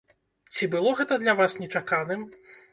Ці 0.53 0.69
было 0.73 0.95
гэта 1.01 1.19
для 1.25 1.37
вас 1.43 1.57
нечаканым? 1.63 2.29